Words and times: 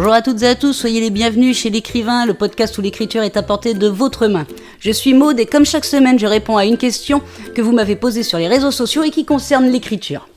Bonjour 0.00 0.12
à 0.12 0.22
toutes 0.22 0.44
et 0.44 0.46
à 0.46 0.54
tous, 0.54 0.74
soyez 0.74 1.00
les 1.00 1.10
bienvenus 1.10 1.58
chez 1.58 1.70
l'écrivain, 1.70 2.24
le 2.24 2.32
podcast 2.32 2.78
où 2.78 2.80
l'écriture 2.80 3.24
est 3.24 3.36
apportée 3.36 3.74
de 3.74 3.88
votre 3.88 4.28
main. 4.28 4.46
Je 4.78 4.92
suis 4.92 5.12
Maude 5.12 5.40
et 5.40 5.46
comme 5.46 5.66
chaque 5.66 5.84
semaine, 5.84 6.20
je 6.20 6.26
réponds 6.28 6.56
à 6.56 6.66
une 6.66 6.76
question 6.76 7.20
que 7.56 7.62
vous 7.62 7.72
m'avez 7.72 7.96
posée 7.96 8.22
sur 8.22 8.38
les 8.38 8.46
réseaux 8.46 8.70
sociaux 8.70 9.02
et 9.02 9.10
qui 9.10 9.24
concerne 9.24 9.66
l'écriture. 9.66 10.28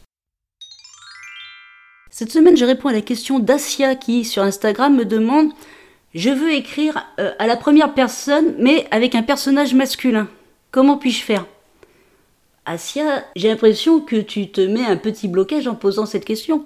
Cette 2.10 2.32
semaine, 2.32 2.58
je 2.58 2.66
réponds 2.66 2.90
à 2.90 2.94
la 2.94 3.02
question 3.02 3.38
d'Asia 3.38 3.94
qui, 3.94 4.26
sur 4.26 4.42
Instagram, 4.42 4.96
me 4.96 5.06
demande 5.06 5.52
Je 6.16 6.32
veux 6.32 6.54
écrire 6.54 7.06
euh, 7.20 7.32
à 7.38 7.46
la 7.46 7.56
première 7.56 7.94
personne, 7.94 8.56
mais 8.58 8.88
avec 8.90 9.14
un 9.14 9.22
personnage 9.22 9.76
masculin. 9.76 10.28
Comment 10.72 10.98
puis-je 10.98 11.22
faire? 11.22 11.46
Asia, 12.66 13.26
j'ai 13.36 13.50
l'impression 13.50 14.00
que 14.00 14.16
tu 14.16 14.50
te 14.50 14.62
mets 14.62 14.86
un 14.86 14.98
petit 14.98 15.28
blocage 15.28 15.68
en 15.68 15.76
posant 15.76 16.08
cette 16.08 16.26
question. 16.26 16.66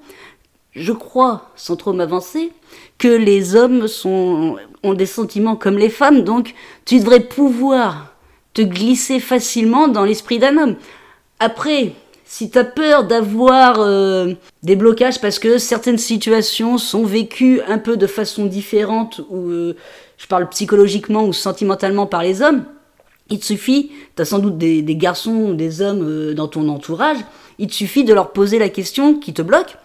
Je 0.75 0.91
crois, 0.91 1.49
sans 1.55 1.77
trop 1.77 1.93
m'avancer, 1.93 2.52
que 2.97 3.07
les 3.07 3.55
hommes 3.55 3.88
sont, 3.88 4.57
ont 4.84 4.93
des 4.93 5.05
sentiments 5.05 5.55
comme 5.55 5.77
les 5.77 5.89
femmes, 5.89 6.23
donc 6.23 6.53
tu 6.85 6.99
devrais 6.99 7.21
pouvoir 7.21 8.13
te 8.53 8.61
glisser 8.61 9.20
facilement 9.20 9.88
dans 9.88 10.03
l'esprit 10.03 10.39
d'un 10.39 10.57
homme. 10.57 10.75
Après, 11.39 11.93
si 12.25 12.49
tu 12.49 12.57
as 12.57 12.63
peur 12.63 13.05
d'avoir 13.05 13.79
euh, 13.79 14.34
des 14.63 14.75
blocages 14.75 15.21
parce 15.21 15.39
que 15.39 15.57
certaines 15.57 15.98
situations 15.98 16.77
sont 16.77 17.05
vécues 17.05 17.62
un 17.67 17.77
peu 17.77 17.98
de 17.98 18.07
façon 18.07 18.45
différente, 18.45 19.21
ou 19.29 19.49
euh, 19.49 19.76
je 20.17 20.27
parle 20.27 20.49
psychologiquement 20.49 21.23
ou 21.26 21.34
sentimentalement 21.34 22.07
par 22.07 22.23
les 22.23 22.41
hommes, 22.41 22.65
il 23.29 23.39
te 23.39 23.45
suffit, 23.45 23.91
tu 24.15 24.21
as 24.21 24.26
sans 24.26 24.39
doute 24.39 24.57
des, 24.57 24.84
garçons 24.95 25.49
ou 25.49 25.54
des 25.54 25.82
hommes 25.82 26.04
euh, 26.04 26.34
dans 26.34 26.48
ton 26.48 26.67
entourage, 26.67 27.17
il 27.60 27.67
te 27.67 27.73
suffit 27.73 28.04
de 28.04 28.13
leur 28.13 28.32
poser 28.32 28.60
la 28.60 28.70
question 28.70 29.15
qui 29.15 29.34
te 29.34 29.41
bloque. 29.41 29.77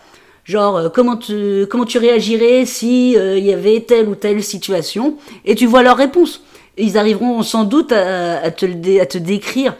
Genre, 0.44 0.76
euh, 0.76 0.88
comment, 0.88 1.16
tu, 1.16 1.66
comment 1.70 1.84
tu 1.84 1.98
réagirais 1.98 2.64
si 2.66 3.16
euh, 3.16 3.38
y 3.38 3.52
avait 3.52 3.80
telle 3.80 4.08
ou 4.08 4.14
telle 4.14 4.42
situation 4.42 5.16
Et 5.44 5.54
tu 5.54 5.66
vois 5.66 5.82
leur 5.82 5.96
réponse. 5.96 6.42
Ils 6.76 6.96
arriveront 6.96 7.42
sans 7.42 7.64
doute 7.64 7.92
à, 7.92 8.50
te, 8.50 9.00
à 9.00 9.06
te 9.06 9.18
décrire 9.18 9.76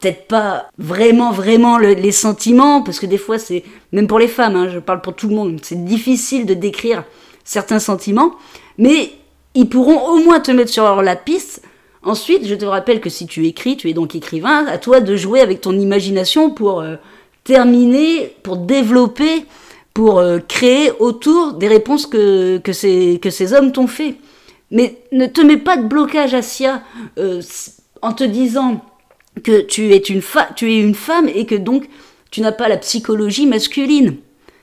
peut-être 0.00 0.26
pas 0.26 0.70
vraiment 0.78 1.32
vraiment 1.32 1.76
les 1.76 2.12
sentiments 2.12 2.80
parce 2.80 2.98
que 2.98 3.04
des 3.04 3.18
fois 3.18 3.38
c'est 3.38 3.62
même 3.92 4.06
pour 4.06 4.18
les 4.18 4.26
femmes 4.26 4.56
hein, 4.56 4.70
je 4.72 4.78
parle 4.78 5.02
pour 5.02 5.14
tout 5.14 5.28
le 5.28 5.34
monde 5.34 5.58
c'est 5.62 5.84
difficile 5.84 6.46
de 6.46 6.54
décrire 6.54 7.04
certains 7.44 7.78
sentiments 7.78 8.32
mais 8.78 9.12
ils 9.54 9.68
pourront 9.68 10.00
au 10.08 10.16
moins 10.16 10.40
te 10.40 10.50
mettre 10.50 10.72
sur 10.72 11.02
la 11.02 11.14
piste 11.14 11.62
Ensuite, 12.06 12.46
je 12.46 12.54
te 12.54 12.64
rappelle 12.64 13.00
que 13.00 13.10
si 13.10 13.26
tu 13.26 13.46
écris, 13.46 13.76
tu 13.76 13.90
es 13.90 13.92
donc 13.92 14.14
écrivain, 14.14 14.64
à 14.66 14.78
toi 14.78 15.00
de 15.00 15.16
jouer 15.16 15.40
avec 15.40 15.60
ton 15.60 15.76
imagination 15.76 16.50
pour 16.50 16.80
euh, 16.80 16.94
terminer, 17.42 18.32
pour 18.44 18.58
développer, 18.58 19.44
pour 19.96 20.18
euh, 20.18 20.40
créer 20.46 20.92
autour 20.98 21.54
des 21.54 21.68
réponses 21.68 22.04
que, 22.04 22.60
ces, 22.70 23.52
hommes 23.54 23.72
t'ont 23.72 23.86
fait. 23.86 24.16
Mais 24.70 24.98
ne 25.10 25.24
te 25.24 25.40
mets 25.40 25.56
pas 25.56 25.78
de 25.78 25.86
blocage 25.86 26.34
à 26.34 26.42
euh, 27.18 27.40
en 28.02 28.12
te 28.12 28.22
disant 28.22 28.84
que 29.42 29.62
tu 29.62 29.94
es, 29.94 29.96
une 29.96 30.20
tu 30.54 30.70
es 30.70 30.78
une 30.78 30.94
femme 30.94 31.30
et 31.34 31.46
que 31.46 31.54
donc 31.54 31.88
tu 32.30 32.42
n'as 32.42 32.52
pas 32.52 32.68
la 32.68 32.76
psychologie 32.76 33.46
masculine. 33.46 34.16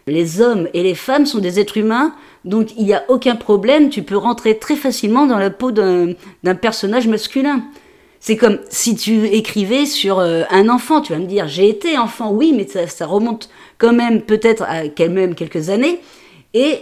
Les 0.05 0.39
hommes 0.39 0.67
et 0.75 0.83
les 0.83 0.93
femmes 0.93 1.25
sont 1.25 1.39
des 1.39 1.59
êtres 1.59 1.77
humains 1.77 2.13
donc 2.45 2.71
il 2.77 2.85
n'y 2.85 2.93
a 2.93 3.03
aucun 3.07 3.35
problème, 3.35 3.89
tu 3.89 4.03
peux 4.03 4.17
rentrer 4.17 4.59
très 4.59 4.75
facilement 4.75 5.25
dans 5.25 5.37
la 5.37 5.49
peau 5.49 5.71
d'un 5.71 6.55
personnage 6.55 7.07
masculin. 7.07 7.63
C'est 8.25 8.37
comme 8.37 8.59
si 8.69 8.95
tu 8.95 9.25
écrivais 9.25 9.85
sur 9.85 10.19
euh, 10.19 10.43
un 10.49 10.69
enfant, 10.69 11.01
tu 11.01 11.11
vas 11.11 11.19
me 11.19 11.25
dire 11.25 11.49
j'ai 11.49 11.67
été 11.67 11.97
enfant, 11.97 12.31
oui, 12.31 12.53
mais 12.55 12.65
ça, 12.87 13.05
remonte 13.05 13.49
quand 13.77 13.91
même 13.91 14.21
peut-être 14.21 14.63
à 14.63 14.87
quelques 14.87 15.69
années. 15.69 15.99
Et 16.53 16.79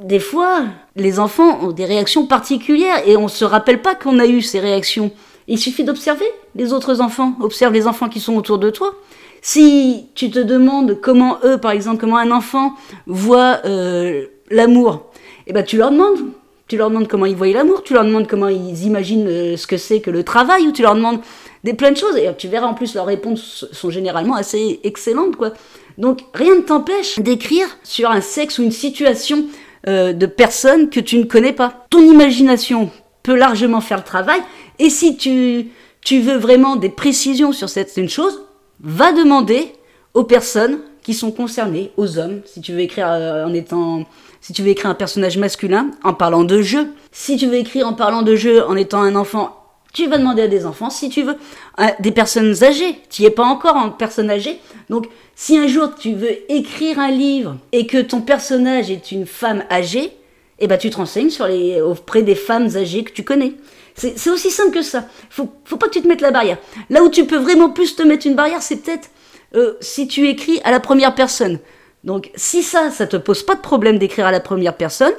des 0.00 0.20
fois, 0.20 0.66
les 0.94 1.18
enfants 1.18 1.58
ont 1.60 1.72
des 1.72 1.86
réactions 1.86 2.24
particulières 2.28 3.02
et 3.04 3.16
on 3.16 3.24
ne 3.24 3.28
se 3.28 3.44
rappelle 3.44 3.82
pas 3.82 3.96
qu'on 3.96 4.20
a 4.20 4.26
eu 4.26 4.42
ces 4.42 4.60
réactions. 4.60 5.10
Il 5.48 5.58
suffit 5.58 5.82
d'observer 5.82 6.30
les 6.54 6.72
autres 6.72 7.00
enfants, 7.00 7.34
observe 7.40 7.72
les 7.72 7.88
enfants 7.88 8.08
qui 8.08 8.20
sont 8.20 8.36
autour 8.36 8.60
de 8.60 8.70
toi. 8.70 8.94
Si 9.42 10.06
tu 10.14 10.30
te 10.30 10.38
demandes 10.38 11.00
comment 11.00 11.38
eux, 11.42 11.58
par 11.58 11.72
exemple, 11.72 11.98
comment 11.98 12.18
un 12.18 12.30
enfant 12.30 12.74
voit 13.08 13.58
euh, 13.64 14.26
l'amour, 14.50 15.10
eh 15.48 15.52
ben 15.52 15.64
tu 15.64 15.78
leur 15.78 15.90
demandes. 15.90 16.30
Tu 16.70 16.76
leur 16.76 16.88
demandes 16.88 17.08
comment 17.08 17.26
ils 17.26 17.34
voient 17.34 17.48
l'amour, 17.48 17.82
tu 17.82 17.94
leur 17.94 18.04
demandes 18.04 18.28
comment 18.28 18.46
ils 18.46 18.84
imaginent 18.86 19.26
euh, 19.26 19.56
ce 19.56 19.66
que 19.66 19.76
c'est 19.76 20.00
que 20.00 20.08
le 20.08 20.22
travail, 20.22 20.68
ou 20.68 20.70
tu 20.70 20.82
leur 20.82 20.94
demandes 20.94 21.18
des 21.64 21.74
plein 21.74 21.90
de 21.90 21.96
choses. 21.96 22.16
Et 22.16 22.30
tu 22.38 22.46
verras 22.46 22.68
en 22.68 22.74
plus 22.74 22.94
leurs 22.94 23.06
réponses 23.06 23.66
sont 23.72 23.90
généralement 23.90 24.36
assez 24.36 24.78
excellentes, 24.84 25.34
quoi. 25.34 25.52
Donc 25.98 26.20
rien 26.32 26.54
ne 26.54 26.60
t'empêche 26.60 27.18
d'écrire 27.18 27.66
sur 27.82 28.08
un 28.08 28.20
sexe 28.20 28.60
ou 28.60 28.62
une 28.62 28.70
situation 28.70 29.46
euh, 29.88 30.12
de 30.12 30.26
personnes 30.26 30.90
que 30.90 31.00
tu 31.00 31.18
ne 31.18 31.24
connais 31.24 31.52
pas. 31.52 31.86
Ton 31.90 32.02
imagination 32.02 32.88
peut 33.24 33.34
largement 33.34 33.80
faire 33.80 33.98
le 33.98 34.04
travail. 34.04 34.40
Et 34.78 34.90
si 34.90 35.16
tu, 35.16 35.70
tu 36.04 36.20
veux 36.20 36.36
vraiment 36.36 36.76
des 36.76 36.88
précisions 36.88 37.50
sur 37.50 37.68
cette 37.68 38.08
chose, 38.08 38.42
va 38.78 39.10
demander 39.12 39.72
aux 40.14 40.22
personnes 40.22 40.78
qui 41.02 41.14
sont 41.14 41.32
concernées, 41.32 41.90
aux 41.96 42.16
hommes, 42.16 42.42
si 42.44 42.60
tu 42.60 42.72
veux 42.72 42.80
écrire 42.80 43.08
euh, 43.10 43.44
en 43.44 43.54
étant 43.54 44.06
si 44.40 44.52
tu 44.52 44.62
veux 44.62 44.68
écrire 44.68 44.90
un 44.90 44.94
personnage 44.94 45.38
masculin 45.38 45.90
en 46.02 46.14
parlant 46.14 46.44
de 46.44 46.62
jeu, 46.62 46.88
si 47.12 47.36
tu 47.36 47.46
veux 47.46 47.56
écrire 47.56 47.86
en 47.86 47.92
parlant 47.92 48.22
de 48.22 48.36
jeu 48.36 48.64
en 48.64 48.76
étant 48.76 49.02
un 49.02 49.16
enfant, 49.16 49.56
tu 49.92 50.06
vas 50.06 50.18
demander 50.18 50.42
à 50.42 50.48
des 50.48 50.66
enfants, 50.66 50.90
si 50.90 51.08
tu 51.08 51.22
veux, 51.22 51.36
à 51.76 51.92
des 52.00 52.12
personnes 52.12 52.62
âgées, 52.62 53.00
tu 53.10 53.22
n'y 53.22 53.28
es 53.28 53.30
pas 53.30 53.44
encore 53.44 53.76
en 53.76 53.90
personne 53.90 54.30
âgée. 54.30 54.60
Donc, 54.88 55.08
si 55.34 55.58
un 55.58 55.66
jour 55.66 55.94
tu 55.94 56.14
veux 56.14 56.50
écrire 56.50 56.98
un 56.98 57.10
livre 57.10 57.56
et 57.72 57.86
que 57.86 58.00
ton 58.00 58.20
personnage 58.20 58.90
est 58.90 59.10
une 59.10 59.26
femme 59.26 59.64
âgée, 59.70 60.12
eh 60.60 60.66
ben 60.66 60.78
tu 60.78 60.90
te 60.90 60.96
renseignes 60.96 61.30
sur 61.30 61.46
les, 61.46 61.80
auprès 61.80 62.22
des 62.22 62.34
femmes 62.34 62.68
âgées 62.76 63.02
que 63.02 63.12
tu 63.12 63.24
connais. 63.24 63.54
C'est 63.96 64.30
aussi 64.30 64.50
simple 64.50 64.72
que 64.72 64.82
ça. 64.82 65.04
Faut, 65.28 65.50
faut 65.64 65.76
pas 65.76 65.88
que 65.88 65.92
tu 65.92 66.00
te 66.00 66.08
mettes 66.08 66.20
la 66.20 66.30
barrière. 66.30 66.58
Là 66.88 67.02
où 67.02 67.10
tu 67.10 67.26
peux 67.26 67.36
vraiment 67.36 67.70
plus 67.70 67.96
te 67.96 68.02
mettre 68.02 68.26
une 68.26 68.34
barrière, 68.34 68.62
c'est 68.62 68.76
peut-être 68.76 69.10
euh, 69.54 69.74
si 69.80 70.06
tu 70.06 70.28
écris 70.28 70.60
à 70.64 70.70
la 70.70 70.80
première 70.80 71.14
personne. 71.14 71.58
Donc 72.04 72.30
si 72.34 72.62
ça, 72.62 72.90
ça 72.90 73.06
te 73.06 73.16
pose 73.16 73.42
pas 73.42 73.54
de 73.54 73.60
problème 73.60 73.98
d'écrire 73.98 74.26
à 74.26 74.32
la 74.32 74.40
première 74.40 74.76
personne, 74.76 75.12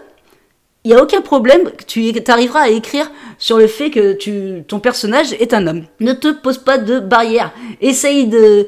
il 0.84 0.92
n'y 0.92 0.98
a 0.98 1.04
aucun 1.04 1.22
problème, 1.22 1.70
tu 1.86 2.12
arriveras 2.28 2.62
à 2.62 2.70
écrire 2.70 3.12
sur 3.38 3.58
le 3.60 3.68
fait 3.68 3.92
que 3.92 4.62
ton 4.62 4.80
personnage 4.80 5.34
est 5.34 5.54
un 5.54 5.68
homme. 5.68 5.86
Ne 6.00 6.14
te 6.14 6.32
pose 6.32 6.58
pas 6.58 6.80
de 6.80 7.00
barrière. 7.00 7.54
Essaye 7.82 8.26
de, 8.26 8.68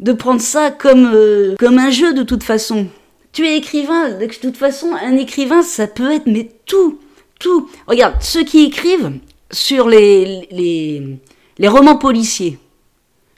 de 0.00 0.12
prendre 0.12 0.40
ça 0.40 0.70
comme, 0.70 1.10
euh, 1.14 1.56
comme 1.58 1.78
un 1.78 1.90
jeu 1.90 2.14
de 2.14 2.22
toute 2.22 2.44
façon. 2.44 2.86
Tu 3.32 3.46
es 3.46 3.58
écrivain, 3.58 4.10
de 4.10 4.26
toute 4.26 4.56
façon, 4.56 4.94
un 4.94 5.16
écrivain, 5.18 5.62
ça 5.62 5.86
peut 5.86 6.10
être, 6.10 6.26
mais 6.26 6.48
tout, 6.64 6.98
tout. 7.38 7.68
Regarde, 7.86 8.14
ceux 8.20 8.42
qui 8.42 8.64
écrivent 8.64 9.12
sur 9.50 9.86
les, 9.86 10.48
les, 10.50 11.18
les 11.58 11.68
romans 11.68 11.96
policiers, 11.96 12.58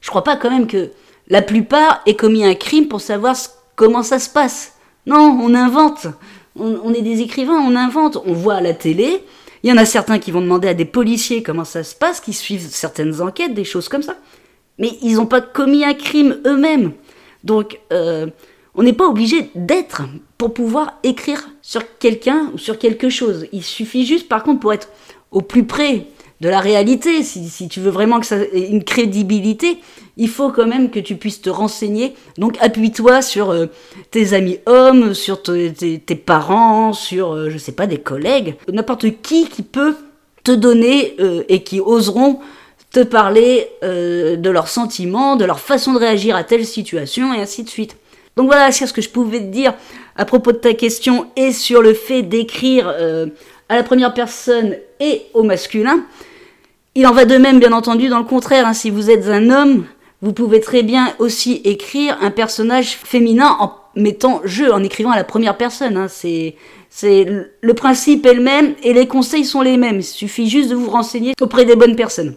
je 0.01 0.09
crois 0.09 0.25
pas 0.25 0.37
quand 0.37 0.51
même 0.51 0.69
que 0.69 0.91
la 1.29 1.43
plupart 1.43 2.03
aient 2.07 2.15
commis 2.15 2.45
un 2.45 2.55
crime 2.55 2.87
pour 2.87 3.01
savoir 3.01 3.37
ce 3.37 3.49
comment 3.77 4.03
ça 4.03 4.19
se 4.19 4.31
passe? 4.31 4.75
Non, 5.07 5.39
on 5.43 5.55
invente. 5.55 6.07
On, 6.55 6.93
est 6.93 7.03
des 7.03 7.21
écrivains, 7.21 7.59
on 7.59 7.77
invente. 7.77 8.19
On 8.27 8.33
voit 8.33 8.55
à 8.55 8.61
la 8.61 8.75
télé. 8.75 9.25
Il 9.63 9.71
y 9.71 9.73
en 9.73 9.77
a 9.77 9.85
certains 9.85 10.19
qui 10.19 10.31
vont 10.31 10.41
demander 10.41 10.69
à 10.69 10.75
des 10.75 10.85
policiers 10.85 11.43
comment 11.43 11.65
ça 11.65 11.85
se 11.85 11.95
passe, 11.95 12.21
qui 12.21 12.33
suivent 12.33 12.69
certaines 12.69 13.21
enquêtes, 13.21 13.55
des 13.55 13.65
choses 13.65 13.89
comme 13.89 14.03
ça. 14.03 14.17
Mais 14.79 14.91
ils 15.03 15.17
n'ont 15.17 15.27
pas 15.27 15.41
commis 15.41 15.85
un 15.85 15.95
crime 15.95 16.39
eux-mêmes. 16.47 16.93
Donc, 17.45 17.79
euh, 17.93 18.27
on 18.75 18.83
n'est 18.83 18.93
pas 18.93 19.07
obligé 19.07 19.51
d'être 19.55 20.03
pour 20.39 20.55
pouvoir 20.55 20.99
écrire 21.03 21.49
sur 21.61 21.83
quelqu'un 21.99 22.51
ou 22.55 22.59
sur 22.59 22.79
quelque 22.79 23.09
chose. 23.09 23.47
Il 23.53 23.63
suffit 23.63 24.07
juste, 24.07 24.29
par 24.29 24.43
contre, 24.43 24.61
pour 24.61 24.73
être 24.73 24.89
au 25.31 25.41
plus 25.41 25.65
près 25.65 26.07
de 26.43 26.49
la 26.49 26.59
réalité, 26.59 27.23
si, 27.23 27.69
tu 27.69 27.79
veux 27.79 27.93
vraiment 27.93 28.19
que 28.19 28.27
ça 28.27 28.37
ait 28.37 28.67
une 28.69 28.83
crédibilité, 28.83 29.79
il 30.17 30.29
faut 30.29 30.51
quand 30.51 30.67
même 30.67 30.91
que 30.91 30.99
tu 30.99 31.15
puisses 31.15 31.41
te 31.41 31.49
renseigner. 31.49 32.15
Donc 32.37 32.57
appuie-toi 32.61 33.23
sur 33.23 33.51
euh, 33.51 33.67
tes 34.11 34.33
amis 34.33 34.59
hommes, 34.67 35.15
sur 35.15 35.41
tes, 35.41 36.01
parents, 36.17 36.93
sur, 36.93 37.37
je 37.37 37.43
euh, 37.43 37.51
je 37.51 37.59
sais 37.59 37.71
pas, 37.71 37.87
des 37.87 37.99
collègues, 37.99 38.57
n'importe 38.73 39.23
qui 39.23 39.47
qui 39.47 39.63
peut 39.63 39.95
te 40.43 40.51
donner 40.51 41.15
euh, 41.21 41.45
et 41.49 41.63
qui 41.63 41.79
oseront 41.79 42.41
te 42.91 43.05
parler 43.05 43.69
de 43.83 44.51
leurs 44.51 44.69
sentiments, 44.69 45.37
de 45.37 45.47
leur 45.47 45.61
façon 45.61 45.95
de 45.95 45.99
réagir 45.99 46.37
à 46.37 46.45
telle 46.45 46.67
situation 46.67 47.33
et 47.33 47.39
ainsi 47.39 47.63
de 47.63 47.69
suite. 47.69 47.97
Donc 48.37 48.49
voilà, 48.49 48.71
c'est 48.71 48.87
ce 48.87 48.93
que 48.93 49.01
je 49.01 49.09
pouvais 49.09 49.39
te 49.39 49.45
dire 49.45 49.73
à 50.17 50.27
propos 50.27 50.53
de 50.53 50.59
ta 50.59 50.75
question 50.75 51.29
et 51.37 51.53
sur 51.53 51.81
le 51.81 51.95
fait 51.95 52.23
d'écrire 52.23 52.89
à 53.71 53.77
la 53.77 53.83
première 53.83 54.13
personne 54.13 54.77
et 55.01 55.23
au 55.33 55.43
masculin. 55.43 56.05
Il 56.95 57.07
en 57.07 57.13
va 57.13 57.25
de 57.25 57.37
même, 57.37 57.59
bien 57.59 57.73
entendu, 57.73 58.09
dans 58.09 58.19
le 58.19 58.25
contraire. 58.25 58.67
Hein. 58.67 58.75
si 58.75 58.91
vous 58.91 59.11
êtes 59.11 59.27
un 59.29 59.49
homme, 59.49 59.87
vous 60.21 60.33
pouvez 60.33 60.61
très 60.61 60.83
bien 60.83 61.15
aussi 61.19 61.63
écrire 61.65 62.19
un 62.21 62.31
personnage 62.31 62.97
féminin 62.97 63.57
en 63.61 63.73
mettant 63.97 64.43
jeu, 64.45 64.73
en 64.73 64.83
écrivant 64.83 65.11
à 65.11 65.17
la 65.17 65.25
première 65.25 65.57
personne. 65.57 65.97
Hein. 65.97 66.09
C'est, 66.09 66.57
c'est 66.91 67.27
le 67.61 67.75
principe 67.75 68.27
est 68.27 68.35
le 68.35 68.43
même 68.43 68.75
et 68.83 68.93
les 68.93 69.07
conseils 69.07 69.47
sont 69.47 69.63
les 69.63 69.79
mêmes. 69.79 69.97
Il 69.97 70.05
suffit 70.05 70.51
juste 70.51 70.69
de 70.69 70.75
vous 70.75 70.91
renseigner 70.91 71.33
auprès 71.41 71.65
des 71.65 71.77
bonnes 71.77 71.97
personnes. 71.97 72.37